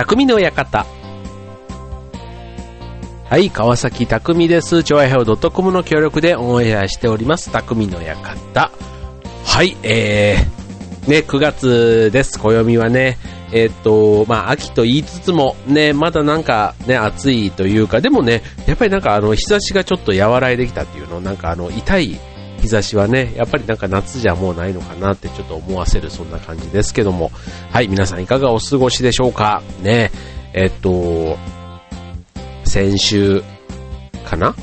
[0.00, 0.86] 匠の館。
[3.28, 4.82] はい、川崎匠です。
[4.82, 7.50] 超愛ド .com の協力でオンエアしております。
[7.50, 8.70] 匠の館。
[9.44, 12.38] はい、えー、ね、9月です。
[12.38, 13.18] 暦はね。
[13.52, 22.18] えっ、と、まあ、秋と言いつつも、ね、まだなんかね、暑いというか、でもね、やっぱりなんかあの、日差しがちょっと和らいできたっていうの、なんかあの、痛い
[22.60, 27.30] 日差しはね、やっぱりなんか夏じゃもうないのかなってちょっと思わせるそんな感じですけども、
[27.70, 29.62] はい、皆さんいかがお過ごしでしょうか？
[29.82, 30.10] ね、
[30.52, 31.36] えっ、と、
[32.64, 33.42] 先週
[34.24, 34.54] かな？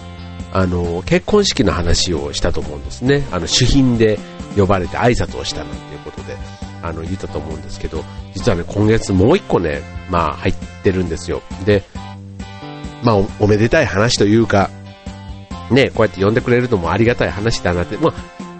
[0.53, 3.27] あの、結婚式の話をしたと思うんですね。
[3.31, 4.17] あの、主賓で
[4.55, 6.38] 呼ばれて挨拶をしたなんていうことで、
[6.81, 11.41] あの、言ったと思うんですけど、実はね、今月もう一個ね、まあ、入ってるんですよ。
[11.66, 11.83] で、
[13.03, 14.69] まあお、おめでたい話というか、
[15.71, 18.13] ね、こうやって呼んでくれるのもありがたい話だなって、まあ、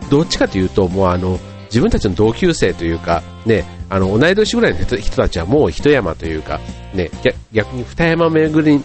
[0.10, 6.60] どっちかというと、もうあの、自分たちの同級生というか、ね、あの、同い年ぐらいの人たちはもう一山というか、
[6.94, 7.10] ね、
[7.52, 8.84] 逆に二山巡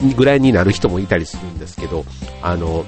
[0.00, 2.04] りぐらいになる人もいたりするんですけど、
[2.42, 2.84] あの、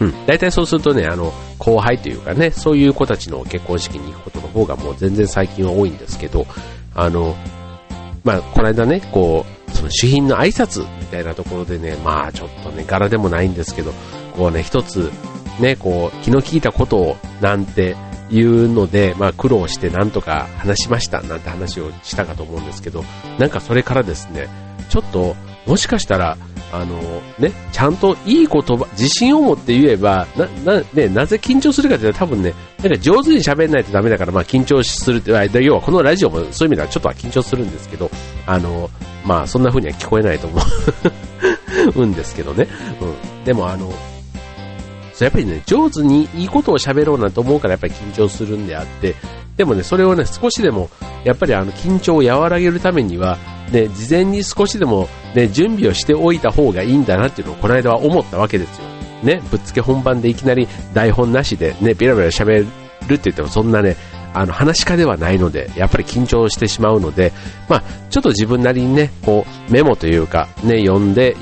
[0.00, 6.46] うん、大体そうするとね、あの、後輩というかね、そういう子たちの結婚式に行くことの方がもう全然最近は多いんですけど、
[6.94, 7.36] あの、
[8.24, 9.51] まあ、この間ね、こう、
[9.82, 13.92] その主賓の挨拶みたいなところでね、まあちょっとね、柄でもないんですけど、
[14.36, 15.10] こうね、一つ、
[15.60, 17.96] ね、こう、気の利いたことをなんて
[18.30, 23.04] 言うので、まあ苦労してなんとか話しましたなんて話をしたかと思うんですけど、
[23.38, 24.48] なんかそれからですね、
[24.88, 25.34] ちょっと、
[25.66, 26.36] もしかしたら、
[26.72, 26.96] あの
[27.38, 35.30] ね、ちゃんといい言葉、自信を持って言えば、な、な、ね、なぜ緊張するかっていうのは多分ね、なんか上手に喋んないとダメだから、まあ緊張するって、
[35.62, 38.10] 要はこのラジオもそういう意味ではちょっとは緊張するんですけど、
[38.46, 38.90] あの、
[39.24, 40.60] まあそんな風には聞こえないと思
[42.02, 42.66] うんですけどね。
[43.00, 43.04] う
[43.40, 43.44] ん。
[43.44, 43.92] でもあの、
[45.20, 49.14] やっぱりね、上手にいいことを喋ろうなんて思うからやっぱり緊張するんであって、
[49.56, 50.90] でもね、それをね、少しでも、
[51.24, 53.38] やっぱりあの、緊張を和らげるためには、
[53.70, 58.84] ね、事前に少しでも、ね、準備をしておいた方がいいんだなっていうのをこの間は思ったわけですよ。
[59.22, 62.66] ね、ぶっつけ本番でいきなり台本なしで、ね、ベラベラ喋
[63.08, 63.96] るって言ってもそんなね、
[64.34, 67.32] あの、話し家ではないので、やっぱり緊張してしまうので、
[67.68, 71.36] まあ、ちょっと自分なりにね、こう、メモというか、ね、読んで、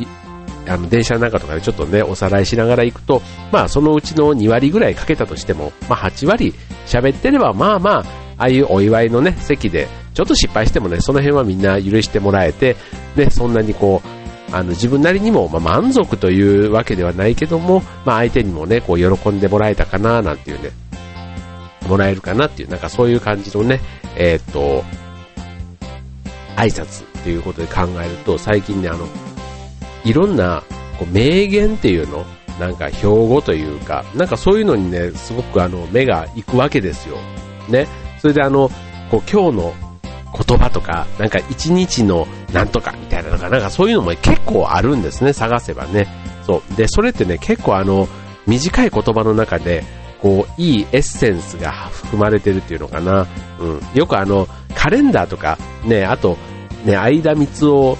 [0.67, 3.23] あの、電車の中とかでちょっとね、おさらいしながら行くと、
[3.53, 6.55] まあ、そのうちの2割ぐらいかけたとしても、まあ、8割
[6.87, 8.05] 喋ってれば、まあまあ、
[8.39, 12.77] ああいうお祝いのね、席で、ちょっと失敗してもね、その辺はみんな許してもらえて、
[13.17, 20.71] ね、そんなにこう、あの、自分なりにも、まあ、満足というわけではないけども、まあ、相手にもね、こう、喜んでもらえたかな、なんていうね、
[21.87, 23.81] もらえるかなっていう、なんかそういう感じのね、
[24.17, 24.85] えー、っと、
[26.57, 29.07] 挨拶っていうことで考えると、最近ね、あの、
[30.05, 30.63] いろんな、
[30.99, 32.25] こう、名言っていうの、
[32.59, 37.17] なんか標語というか、なんかそういうのにね、すごくあの、目が行くわけですよ。
[37.69, 37.87] ね。
[38.19, 38.71] それであの、
[39.11, 39.75] こう、今日の
[40.47, 46.07] 言葉とか、なんか一日のなんとかみたいなのが、なんかそういうのも結構あるんですね、探せばね。
[46.47, 46.77] そう。
[46.77, 48.09] で、それってね、結構あの、
[48.47, 49.85] 短い言葉の中で、
[50.21, 53.27] こう、いいエッセンスが含まれてるっていうのかな。
[53.59, 53.81] うん。
[53.95, 56.37] よくあの、カレンダーとか、ね、あと、
[56.85, 57.99] ね、相田光夫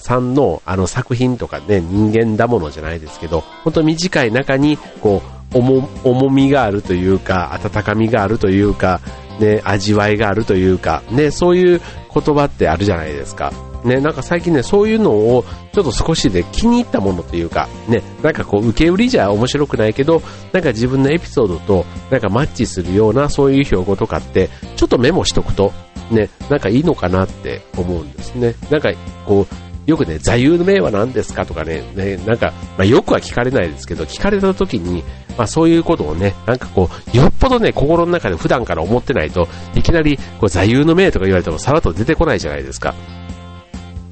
[0.00, 5.22] さんのあの作品とかね、人間だものじゃないですけど、本当短い中に、こ
[5.54, 9.00] う、重、重みがあるというか、温かみがあるというか、
[9.38, 11.80] ね、味わいがあるというか、ね、そういう
[12.12, 13.52] 言葉ってあるじゃないですか。
[13.84, 20.22] ね、なんか最近ね、そういうのをちょっと少しで気に入ったものというか、ね、なんかこう受け売りじゃ面白くないけど、
[20.52, 25.72] なんか自分のエピソードとなんかマッチするようなそういう標語とかって、ちょっとメモしとくと、
[26.10, 28.54] ね、なんかいいのかなって思うんですね。
[28.70, 28.90] なんか
[29.24, 35.02] こう、よくね、座右の銘は何ですかとかね、ね、なんか、まあ、よくは聞かれないですけど、聞かれた時に、
[35.36, 42.94] まあそういうことをね、なんかこう、よっぽどね、心の中で普段から思ってないと、いきなりこう座右の銘とか言われてもさらっと出てこないじゃないですか。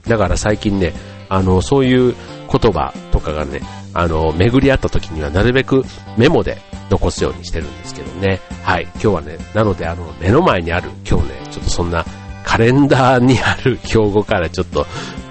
[0.07, 0.95] だから最近ね、
[1.29, 2.15] あの、そういう
[2.51, 3.61] 言葉とかがね、
[3.93, 5.85] あの、巡り合った時にはなるべく
[6.17, 6.59] メモで
[6.91, 8.41] 残すようにしてるんですけどね。
[8.63, 8.85] はい。
[8.95, 12.05] 今日はね、なのであの、目の前にある、今日ね、ちょっとそんな、
[12.45, 14.87] カレンダーにある標語からちょっと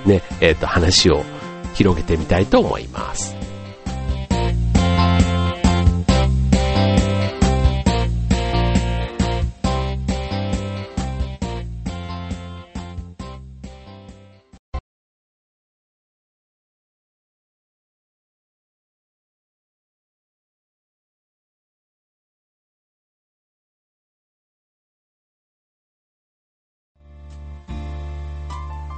[0.08, 1.24] ね、えっ、ー、と、話を
[1.74, 3.37] 広げてみたいと思います。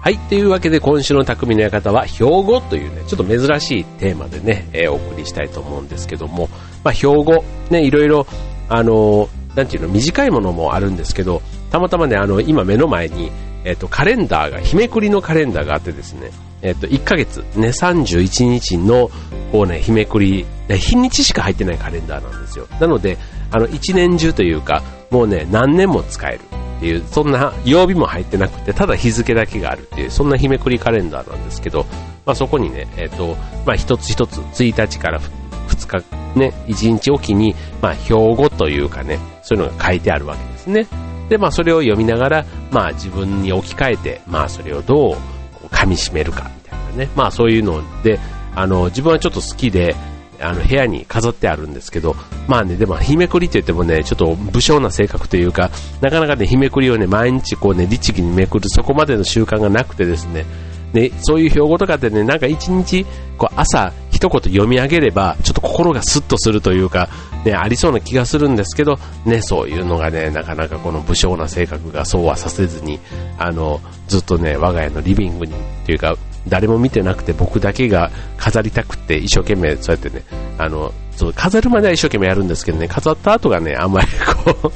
[0.02, 0.18] はい。
[0.18, 6.48] というわけで今週の匠の館は標語というね、ちょっと珍しいテーマでね、えー、お送りしたいと思うんですけども、
[6.86, 8.26] まあ標語、ね、いろいろ、
[8.70, 13.30] あのー、なんていうの、短いものもあるんですけど、たまたまね、あの、今目の前に、
[13.66, 16.32] えっ、と、カレンダーが、日めくりのカレンダーがあってですね、
[16.62, 19.12] えっ、と、1ヶ月、ね、31日の、
[19.52, 22.68] こうね、日めくり、日にちしか入ってないカレンダーなんですよ。
[22.80, 23.18] なので、
[23.52, 24.82] あの、一年中というか、
[25.12, 26.40] もうね、何年も使える
[26.80, 31.86] っていう、そんな曜日も入ってなくて、ただ日付だけがあるっていう、そんな日めくりカレンダーなんですけど、
[32.26, 33.36] まあそこにね、えっ、と、
[33.66, 36.02] まあ一つ一つ、1日から2
[36.34, 40.88] 日、ね、1日おきに、まあ標語というかね、そういうのが書いてあるわけですね。
[41.28, 45.18] で、まあそれを読みながら、まあ自分に置き換えて、まあそれをど
[45.64, 47.10] う噛み締めるか、みたいなね。
[47.14, 48.20] まあそういうので、
[48.56, 49.96] あの、自分はちょっと好きで、
[50.42, 52.16] あの部屋に飾ってあるんですけど、
[52.48, 55.72] まあね、でも日めくりって言ってもね、ちょっと武将な性格というか、
[56.02, 60.46] なかなかね、日めくりをね、毎日こうね、律儀にめくる、そこまでの習慣がなくてですね、
[60.94, 63.06] ね、そういう標語とかってね、なんか一日、
[63.38, 67.10] こう朝一言読み上げれば、ちょっと心がスッとするというか、
[67.46, 73.00] ね、ありそうな気がするんですけど、ね、そういうのがね、なかなかこの武将な性格がそうはさせずに、
[73.38, 75.54] あの、ずっとね、我が家のリビングに、
[75.86, 76.16] というか、
[76.50, 80.24] 誰も見てなくて僕だけが飾りたくて一生懸命そうやってね、
[80.58, 84.08] あの、そう飾るまでは一生懸命やるんですけどね、飾った後がね、あんまり
[84.44, 84.72] こ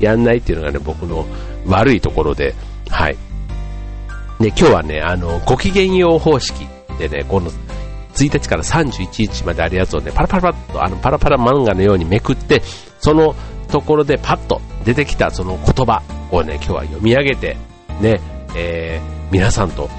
[0.00, 1.26] うやんないっていうのがね、僕の
[1.66, 2.54] 悪いところで、
[2.88, 3.16] はい。
[4.40, 6.66] で、今日はね、あの、ご機嫌用方式
[6.98, 7.50] でね、この
[8.14, 12.62] 1日から31日まであるやつをね、パラパラパラと、あの、パラパラ漫画のようにめくって、
[13.00, 13.34] その
[13.68, 17.56] ところでパッと出てきたその言葉をね、今日は読み上げて、
[18.00, 18.20] ね、
[18.56, 19.90] えー、皆さんと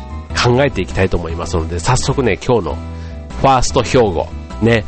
[0.42, 2.76] 考えていきたいと思いますので、早速ね、今日の
[3.42, 4.28] ファースト標語、
[4.62, 4.86] ね、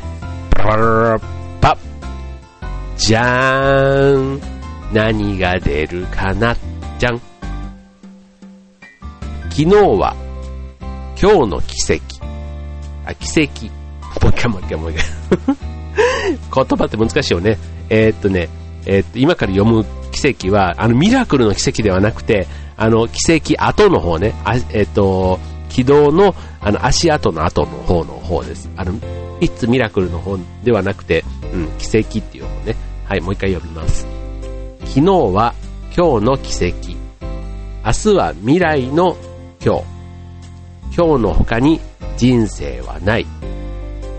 [0.51, 1.19] パラ
[1.59, 1.77] パ
[2.97, 4.41] じゃーん
[4.93, 6.55] 何が出るかな？
[6.97, 7.21] じゃん
[9.49, 10.15] 昨日は
[11.21, 12.01] 今日の奇跡。
[13.05, 13.65] あ、奇跡。
[14.23, 15.05] もう一回もう一回もう一回。
[16.65, 17.57] 言葉って難しいよね。
[17.89, 18.47] えー、っとね、
[18.85, 22.47] えー、っと、今から読む奇跡は、あの、ミラクルの奇跡ではなくて、
[22.81, 25.37] あの、奇跡後の方ね、あえっと、
[25.67, 28.69] 軌道の、あの、足跡の後の方の方です。
[28.77, 28.93] あの、
[29.41, 32.75] いつミラクルの方ではなくて、うん、奇跡っていう方ね。
[33.03, 34.07] はい、もう一回読みます。
[34.85, 35.53] 昨日は
[35.95, 36.95] 今日の奇跡。
[37.85, 39.17] 明日は未来の
[39.63, 39.83] 今日。
[40.95, 41.81] 今日の他に
[42.17, 43.25] 人生はない。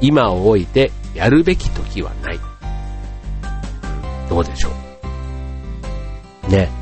[0.02, 2.40] 今を置いてやるべき時はない。
[4.28, 4.70] どうでしょ
[6.48, 6.50] う？
[6.50, 6.79] ね。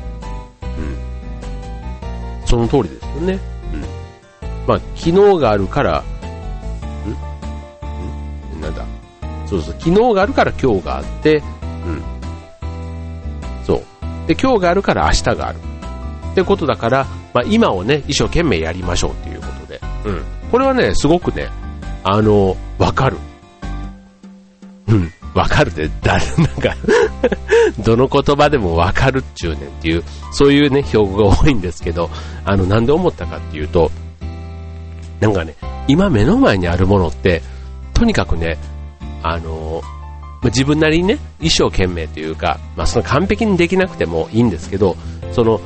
[2.57, 2.67] うん。
[2.67, 3.39] その通りですよね。
[3.73, 3.81] うん。
[4.67, 6.03] まあ、昨日があるから、
[8.55, 8.57] ん？
[8.57, 8.61] ん？
[8.61, 8.85] なんだ？
[9.47, 12.01] そうそう、昨日があるから今日があって、うん。
[13.65, 13.83] そう。
[14.27, 15.57] で、今日があるから明日がある。
[16.31, 19.81] ってことだから、まあ、今をね、一生懸命やりましょうっていうことで。
[20.05, 20.23] うん。
[20.51, 21.49] これはね、すごくね、
[22.03, 23.17] あの、わかる。
[25.33, 26.75] わかるで、だ、 なんか
[27.79, 32.09] どの言葉でもわかるっちゅうねんっていう、そういうね、標語が多いんですけど、
[32.45, 33.91] あの、なんで思ったかっていうと、
[35.19, 35.55] なんかね、
[35.87, 37.41] 今目の前にあるものって、
[37.93, 38.57] とにかくね、
[39.23, 39.81] あの、
[40.43, 44.95] 自分なりにね、一生懸命というか、まあその完璧にできなくてもいいんですけど、
[45.33, 45.59] その、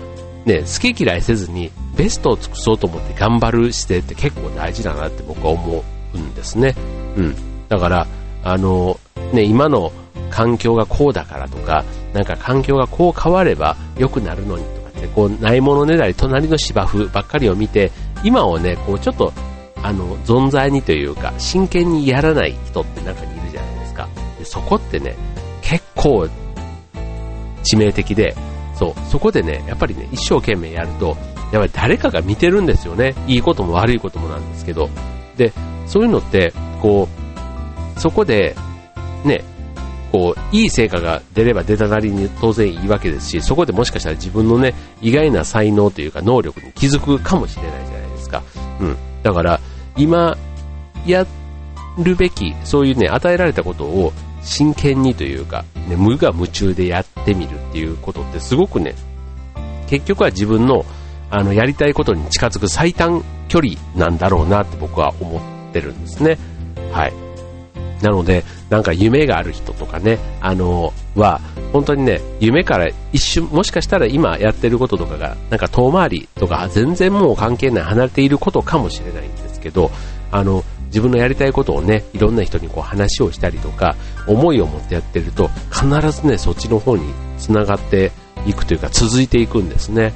[0.46, 5.84] ね、好き嫌いせずにベストを尽くそうと思って頑張る姿勢って結構大事だなって僕は思
[6.14, 6.76] うんですね。
[7.16, 7.36] うん。
[7.70, 8.08] だから、
[8.44, 9.00] あの、
[9.34, 9.92] ね、今の
[10.30, 11.84] 環境がこうだからとか、
[12.14, 17.92] なんか環境がこう変われば良くなるのにとかって、こう、ないものねだり隣の芝生ばっかりを見て、
[18.24, 19.34] 今をね、こう、ちょっと、
[19.82, 24.08] あの、存在にというか、真剣にやらない人って中にいるじゃないですか。
[24.40, 25.16] でそこってね、
[25.62, 26.28] 結構、
[27.64, 28.36] 致命的で、
[28.76, 31.16] そう、そこでね、やっぱりね、一生懸命やると、
[31.52, 33.14] やっぱり誰かが見てるんですよね。
[33.28, 34.90] いいことも悪いこともなんですけど。
[35.38, 35.54] で、
[35.86, 37.08] そういうのって、こ
[37.98, 38.56] う、そこで、
[39.24, 39.44] ね、
[40.12, 48.44] こう、いい成果が出れば出たなりに当然いいわけですし、そこでもしかしたら自分のね、意外な才能というか能力に気づくかもしれないじゃないですか。
[48.80, 48.98] うん。
[49.24, 49.60] だから、
[49.98, 50.38] 今、
[51.06, 51.26] や
[51.98, 54.14] るべき、そういうね、与えられたことを
[54.44, 58.94] 真剣にというか、ね、無我夢中でやってみるっていうことってすごくね、
[59.88, 60.86] 結局は自分の
[61.30, 66.38] あのやりたいことに近づく最短距離なんだろうなって僕は思ってるんですね。
[66.92, 67.23] はい。
[68.04, 71.40] なので、なんか夢がある人とかね、あのは、
[71.72, 79.90] 本当にね、夢から一瞬、もしかしたら今やってることとかが、なんか遠回りとか全然もう関係ない離れていることかもしれないんですけど、
[80.32, 83.96] あの、自分のやりたいことをね、いろんな人にこう話をしたりとか、
[84.28, 87.06] 思いを持ってやってると、必ずね、そっちの方に
[87.38, 88.12] 繋がって
[88.46, 90.14] いくというか、続いていくんですね。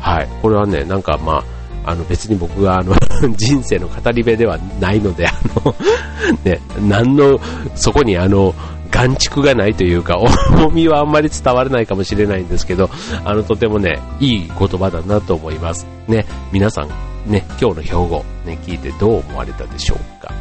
[0.00, 0.28] はい。
[0.40, 1.44] これはね、なんかまあ、
[1.86, 2.94] あの別に僕はあの
[3.36, 5.32] 人生の語り部ではないので、あ
[5.64, 5.74] の
[6.44, 7.40] ね、何の、
[7.74, 8.54] そこにあの、
[8.90, 10.18] 眼蓄がないというか、
[10.50, 12.90] 重みはあんまり伝わらないかもしれないんですけど、
[13.24, 15.86] あの、とてもね、いい言葉だなと思います。
[16.08, 16.88] ね、皆さん、
[17.30, 20.32] ね、今日の標語、ね、聞いてどう思われたでしょうか？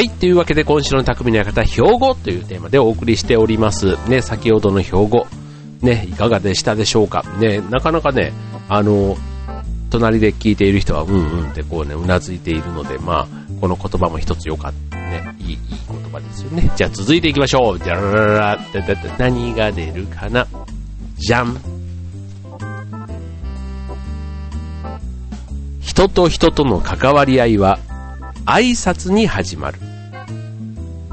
[0.00, 0.08] はい。
[0.08, 3.98] というわけで今週の匠の館、標語というテーマでお送りしております。
[4.08, 5.26] ね、先ほどの標語。
[5.82, 7.22] ね、いかがでしたでしょうか。
[7.38, 8.32] ね、なかなかね、
[8.70, 9.18] あの、
[9.90, 14.96] 隣で聞いている人はうんうんってこうね、うなずいているので、まあ、この言葉も一つよかった。
[14.96, 16.72] ね、いい、いい言葉ですよね。
[16.76, 17.78] じゃあ続いていきましょう。
[17.78, 20.46] じゃらららってだ何が出るかな。
[21.18, 21.58] じゃん。
[25.82, 27.78] 人と人との関わり合いは
[28.46, 29.89] 挨拶に始まる。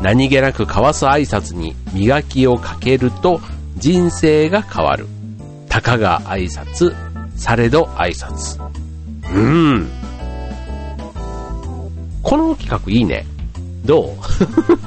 [0.01, 3.41] 何気なく交わす挨拶に磨きをかけると
[3.75, 5.07] 人生が変わる。
[5.69, 6.95] たかが挨拶、
[7.35, 8.61] されど挨拶。
[8.63, 9.89] うーん。
[12.23, 13.25] この企画いいね。
[13.85, 14.17] どう？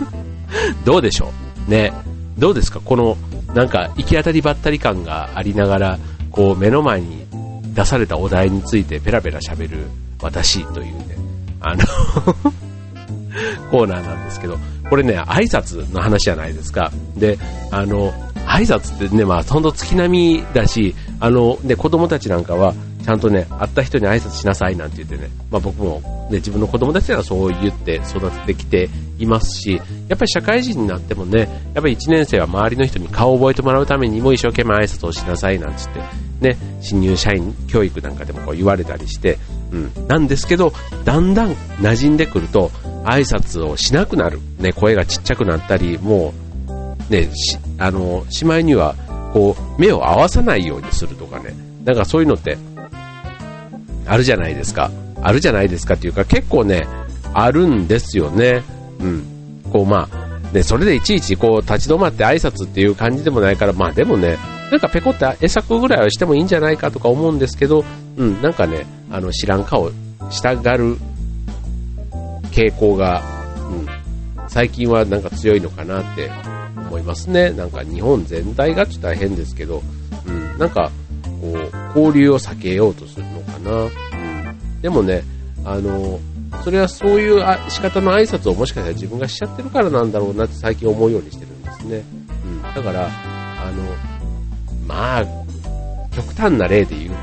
[0.84, 1.32] どうでしょ
[1.68, 1.70] う？
[1.70, 1.92] ね。
[2.38, 2.80] どうですか？
[2.80, 3.16] この、
[3.54, 5.98] なんか、行き当たりばったり感がありながら、
[6.30, 7.26] こう、目の前に
[7.74, 9.78] 出されたお題についてペラペラ喋る
[10.22, 11.16] 私というね、
[11.60, 11.82] あの
[13.70, 14.58] コーナーなんですけど、
[14.90, 16.90] これね、挨拶の話じゃないですか。
[17.16, 17.38] で、
[17.70, 18.12] あの、
[18.46, 36.06] 挨拶ってね、まあ、ほんと月並みだし、あの、ね、子供たちなんかは、ちゃんとね、会った人に挨拶しなさいなんて言ってね、まあ僕も、ね、自分の子供たちはそう言って育ててきていますし、やっぱり社会人になってもね、やっぱり1年生は周りの人に顔を覚えてもらうためにも一生懸命挨拶をしなさいなんて言っ
[36.40, 39.38] て、ね、新入社員教育なんかでもこう言われたりして、
[39.72, 40.72] うん、なんですけど、
[41.04, 42.70] だんだん馴染んでくると、
[43.04, 44.40] 挨拶をしなくなる。
[44.58, 46.34] ね、声がちっちゃくなったり、も
[47.08, 47.28] う、ね、
[47.78, 48.94] あの、しまいには、
[49.32, 51.54] こう、目を合わさないようにするとかね。
[51.84, 52.58] なんかそういうのって、
[54.06, 54.90] あるじゃないですか。
[55.22, 56.86] あるじゃないですかっていうか、結構ね、
[57.32, 58.62] あるんですよね。
[59.00, 59.24] うん。
[59.72, 64.36] こう、まあ、ね、それでいちいちこう、立ち止まって挨拶っていう感じでもないから、まあでもね、
[64.70, 67.84] なんかペコって会釈ぐらいはしてもいいんじゃないかとか思うんですけど、
[68.16, 69.90] うん、なんかね、あの、知らん顔
[70.30, 70.96] したがる
[72.50, 73.22] 傾向が、
[73.70, 76.30] うん、最近はなんか強いのかなって
[76.88, 77.50] 思いますね。
[77.50, 79.82] なんか日本全体がちょっと大変ですけど、
[80.26, 80.90] うん、なんか、
[81.40, 81.48] こ
[81.94, 83.82] う、交流を避けようとするのかな。
[83.82, 85.22] うん、でもね、
[85.64, 86.18] あの、
[86.64, 92.02] それはそういうあ仕方の挨拶をもしかしたら自分がしちゃってるからなんだろうなって最近思うようにしてるんですね。
[92.44, 94.10] うん、だから、あの、
[94.86, 95.24] まあ、
[96.10, 97.14] 極端な例で言う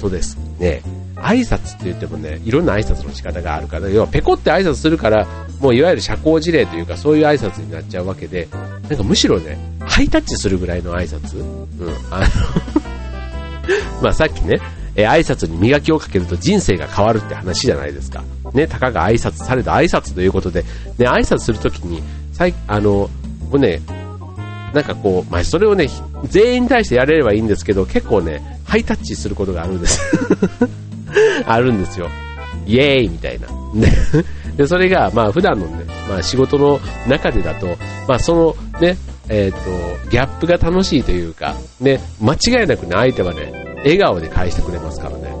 [0.00, 0.82] とですね、
[1.22, 5.26] 挨拶って言ってもね、いろんな挨拶の仕方があるから、要はペコって挨拶するから、
[5.60, 8.48] もういわゆる社交辞令というかそういう挨拶になっちゃうわけで、
[8.88, 12.26] なんかむしろね、ハイタッチするぐらいの挨拶うん、あの
[14.02, 14.60] まあさっきね、
[14.96, 18.22] え挨拶に磨きをかけると人生が変わるって話じゃないですか。
[18.52, 20.62] ね、たかが挨拶された挨拶ということで、
[20.98, 22.02] ね、挨拶するときに、
[22.66, 23.08] あの、
[23.50, 23.82] これね、
[24.74, 25.88] なんかこう、まあ、それをね、
[26.24, 30.00] 全員に対してやれればいいんですけど、結構ね、ハイタッチすることがあるんです
[31.46, 32.08] あるんですよ。
[32.66, 33.48] イエーイみたいな。
[34.56, 37.76] で、それが、まあ普段のね、まあ仕事の中でだと、
[38.06, 38.96] まあそのね、
[39.28, 45.34] えっ、ー、と、ギャップが楽しいというか、ね、間違いなくね、相手はね、笑顔で返してくれますからね。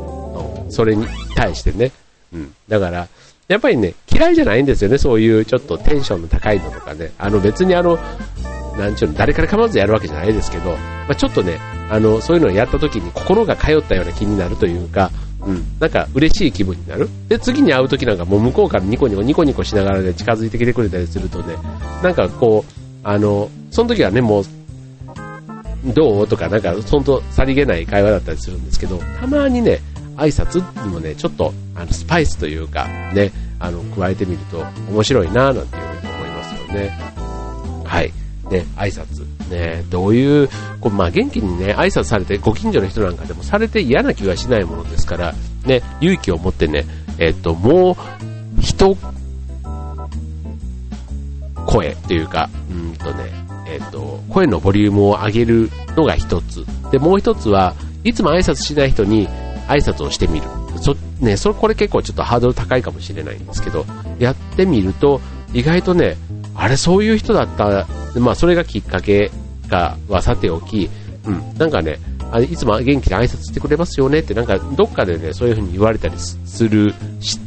[0.64, 1.92] うん、それに対してね。
[2.32, 2.52] うん。
[2.68, 3.08] だから、
[3.48, 7.12] やっぱりね、嫌いじゃないんですよね、そういうちょっとテンションの高いのとかね。
[7.18, 7.98] あの別にあの、
[8.78, 11.58] なんちゅうの、誰から構わずやるわけじゃないですけど、まあ、ちょっとね、
[11.90, 15.10] あの、そういうのをやった時に心が通ったような気になるというか、
[15.44, 17.08] うん、なんか嬉しい気分になる。
[17.28, 21.56] で、次に会う時なんかもう向こうからニコニコニコニコしながらね、近づいてきてくれたりするとね、
[22.02, 22.72] なんかこう、
[23.02, 24.44] あの、その時はね、もう、
[25.84, 26.28] どう？
[26.28, 29.80] とか、なんか、ほんとさりげない会話だったりするんですけど、たまにね、
[30.16, 36.98] 挨拶にもね、ちょっと、あの、スパイスというか、ね、あの、加えてみると面白いな、なんていうふうに思いますよね。
[37.84, 38.12] はい。
[38.48, 39.26] ね、挨拶。
[39.52, 40.48] ね、どういう、
[40.80, 45.34] こうまあ、元気にね、挨拶されて、ご近所の人なんかでもされて嫌な気がしないものですから、
[45.66, 46.86] ね、勇気を持ってね、
[47.18, 48.96] えっと、もう、一
[51.66, 53.30] 声というか、うんとね、
[53.68, 56.64] えっと、声のボリュームを上げるのが一つ。
[56.90, 59.28] で、もう一つは、いつも挨拶しない人に
[59.68, 60.46] 挨拶をしてみる。
[60.80, 63.84] そ、ね、それ、これ結構ちょっとハードル高いかもしれないんですけど、
[64.18, 65.20] やってみると、
[65.52, 66.16] 意外とね、
[66.54, 67.86] あれ、そういう人だった。
[68.18, 69.30] まあ、それがきっかけ
[69.72, 70.90] かはさておき、
[71.24, 71.98] うん、なんかね、
[72.30, 77.38] あいつも元気で挨拶してくれますよねって、なんかどっかでね、そういう風に言われたりするし、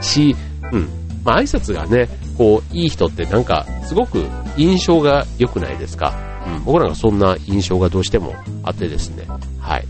[0.00, 0.36] し
[0.72, 0.88] うん。
[1.24, 4.24] まあ挨拶がね、こう、いい人ってなんか、すごく
[4.56, 6.14] 印象が良くないですか？
[6.46, 6.64] うん。
[6.64, 9.24] 僕なんかそんな印象がどうしてもあってですね。
[9.58, 9.86] はい。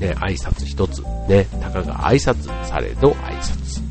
[0.00, 1.02] ね、挨拶一つ。
[1.28, 3.82] ね、たかが挨拶されど挨拶。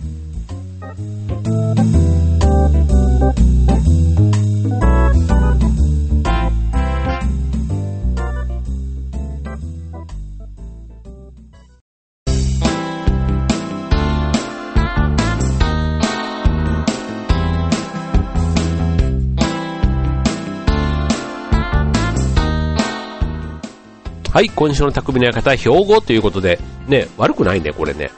[24.39, 28.09] はい、今週の匠の館、標語ということで、ね、悪くないね、これね。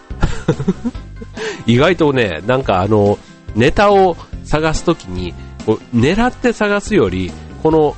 [1.66, 3.18] 意外とね、なんかあの、
[3.56, 5.34] ネタを探すときに、
[5.66, 7.32] こう狙って探すより、
[7.64, 7.96] この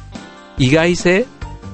[0.57, 1.25] 意外性？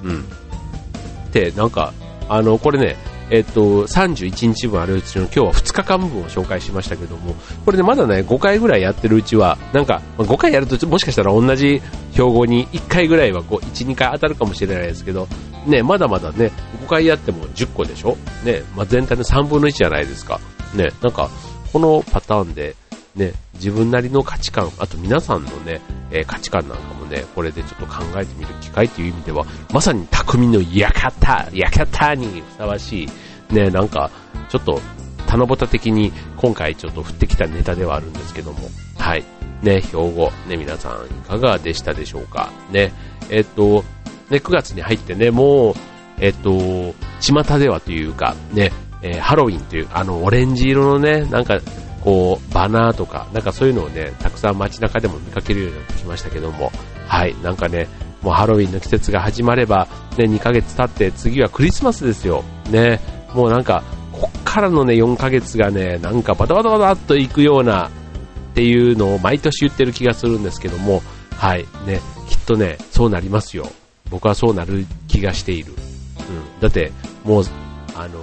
[0.03, 0.22] うん。
[0.22, 1.94] って、なんか、
[2.27, 2.98] あの、これね、
[3.31, 11.81] えっと、31日分あるうちの今日は2日間分を紹介しましたけども、これねまだね、5回ぐらいやってるうちは、なんか、5回やるともしかしたら同じ
[12.13, 15.27] 標語に1回ぐらいはこう、1、2回当たるかもしれないですけど、
[15.65, 16.51] ね、まだまだね、
[16.83, 18.17] 5回やっても10個でしょ？
[18.43, 20.39] ね、まあ、全体の3分の1じゃないですか。
[20.74, 21.29] ね、なんか、
[21.71, 22.75] このパターンで、
[23.20, 33.08] ね、自分なりの価値観、あと皆さんのね、えー、価値観なんかもね、これでちょっと考えてみる機会という意味では、まさに匠の館、館にふさわし
[33.52, 34.10] い、ね、なんか、
[34.50, 34.82] ちょっと、
[35.28, 38.60] 七夕的に今回ちょっと降ってきたネタではあるんですけども、
[38.98, 39.24] はい。
[39.62, 42.50] ね、標語、ね、皆さんいかがでしたでしょうか？
[42.72, 42.94] ね、
[43.30, 43.84] えっと、
[44.32, 45.76] ね、9月に入ってね、もう、
[46.20, 48.72] えっと、巷ではというか、ね、
[49.04, 51.60] えー、ハロウィンという、あの、オレンジ色のね、なんか、
[52.01, 56.72] こう、バナーとか、なんかそういうのをね、たくさん街中でも見かけるようになってきましたけども、
[57.08, 57.88] はい、なんかね、
[58.22, 59.88] もうハロウィンの季節が始まれば、
[60.18, 62.44] ね、2ヶ月経って次はクリスマスですよ。
[62.70, 63.00] ね、
[63.34, 67.91] もうなんか、こっからのね、4ヶ月がね、なんかバタバタバタっと行くようなっ
[68.53, 71.01] ていうのを毎年言ってる気がするんですけども、
[71.38, 73.68] はい、ね、きっとね、そうなりますよ。
[74.09, 75.74] 僕はそうなる気がしている。
[75.74, 76.62] うん。
[76.62, 76.92] だって、
[77.24, 77.44] もう、
[77.96, 78.20] あの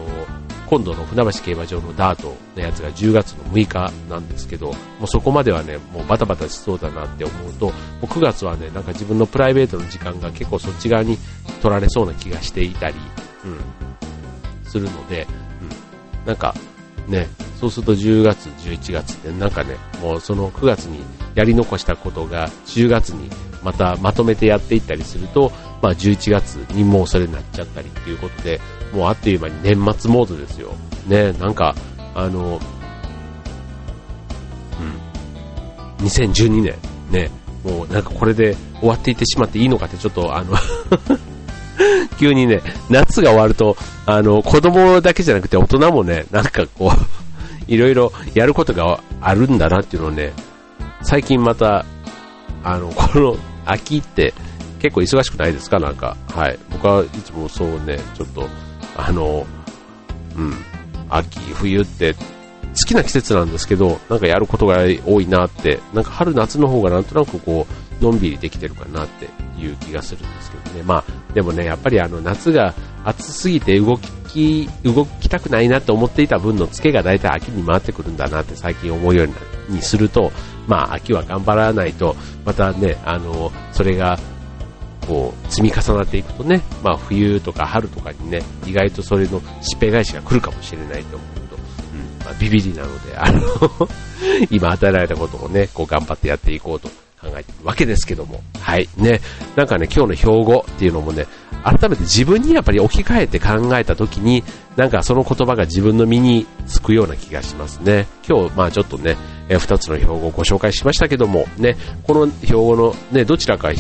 [0.66, 4.74] 今度の船橋競馬場のダートのやつが10月の6日なんですけど、も
[5.04, 11.18] うそこまではね、もうバタバタしそうだなって思うと、もう9月はね、なんか自分のプライベートの時間が結構そっち側に
[11.62, 12.94] 取られそうな気がしていたり、
[13.44, 15.26] うん、するので、
[15.62, 16.54] うん、なんか、
[17.06, 17.28] ね、
[17.60, 21.00] そうすると10月、11月ってなんかね、もうその9月に
[21.34, 23.30] やり残したことが10月に
[23.62, 25.50] またまとめてやっていったりすると、
[25.82, 28.60] まあ11月にもうそれになっちゃったりっていうことで、
[28.96, 30.72] もうあっという間に年末モードですよ。
[31.06, 31.74] ね、なんか、
[32.14, 32.58] あの、
[35.98, 36.74] うん、2012年、
[37.10, 37.30] ね、
[37.62, 40.54] もうなんかこれで終わっていってしまっていいのかってちょっとあの
[42.18, 46.98] 急にね、夏が終わると、あの、子供だけじゃなくて大人もね、なんかこう
[47.72, 50.32] いろいろやることがあるんだなっていうのをね、
[51.02, 51.84] 最近また、
[52.64, 54.32] あの、この秋って
[54.80, 55.78] 結構忙しくないですか？
[55.78, 56.16] なんか。
[56.34, 56.58] はい。
[56.70, 58.48] 僕はいつもそうね、ちょっと、
[58.96, 59.46] あの、
[60.36, 60.54] うん、
[61.08, 62.20] 秋、冬って好
[62.86, 67.66] きな季節なんですけど、なんかやることが多いなって、なんか春夏の方がなんとなくこ
[68.00, 69.26] う、のんびりできてるかなって
[69.58, 70.82] いう気がするんですけどね。
[70.82, 71.04] まあ、
[71.34, 80.30] でもね、やっぱりあの夏が暑すぎて動き、動きたくないなって思っていた分のツケが大体秋に回ってくるんだなって最近思うようにすると、
[80.66, 84.18] まあ秋は頑張らないと、またね、あの、それが
[85.06, 93.40] こう積み重なっていくとね、まあ、冬とか春とかにね、意外とそれのしっぺ返しが来るかもしれないと思うと、うんまあ、ビビりなので、あの
[94.50, 96.88] 今与えられたことをね、こう頑張ってやっていこうと
[97.20, 99.20] 考えてるわけですけども、はい、ね、
[99.54, 101.26] なんかね、今日の標語っていうのもね、
[101.64, 104.44] 改めて自分にやっぱり置き換えて考えたときに、
[104.76, 108.06] なんかその言葉が自分の身につくような気がしますね。
[108.28, 109.16] 今日、まあちょっとね、
[109.48, 113.72] え2つの標語をご紹介しましたけども、ね、この標語のね、どちらか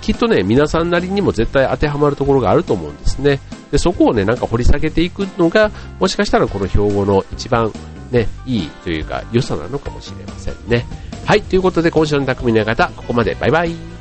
[0.00, 3.40] きっとね、皆さんなりにも絶対当てはまるところがあると思うんですね。
[3.70, 7.72] で、そこをね、なんか掘り下げていくのが、もしかしたらこの標語の一番
[8.10, 10.86] ね、いいというか、良さなのかもしれませんね。
[11.24, 13.34] はい、ということで今週の匠の方、ここまで。
[13.34, 13.97] バイバイ。